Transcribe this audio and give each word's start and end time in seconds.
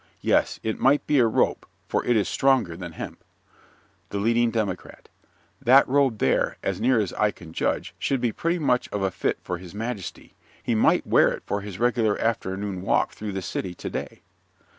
Yes, 0.21 0.59
it 0.63 0.79
might 0.79 1.05
be 1.05 1.19
a 1.19 1.27
rope, 1.27 1.67
for 1.87 2.03
it 2.03 2.17
is 2.17 2.27
stronger 2.27 2.75
than 2.75 2.93
hemp. 2.93 3.23
THE 4.09 4.17
LEADING 4.17 4.49
DEMOCRAT 4.49 5.09
That 5.61 5.87
robe 5.87 6.17
there, 6.17 6.57
as 6.63 6.81
near 6.81 6.99
as 6.99 7.13
I 7.13 7.29
can 7.29 7.53
judge, 7.53 7.93
should 7.99 8.19
be 8.19 8.31
pretty 8.31 8.57
much 8.57 8.89
of 8.89 9.03
a 9.03 9.11
fit 9.11 9.37
for 9.43 9.59
his 9.59 9.75
majesty. 9.75 10.33
He 10.63 10.73
might 10.73 11.05
wear 11.05 11.27
it 11.31 11.43
for 11.45 11.61
his 11.61 11.77
regular 11.77 12.19
afternoon 12.19 12.81
walk 12.81 13.11
through 13.11 13.33
the 13.33 13.43
city 13.43 13.75
to 13.75 13.89
day. 13.91 14.21